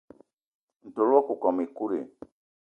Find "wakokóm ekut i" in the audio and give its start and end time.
1.15-2.01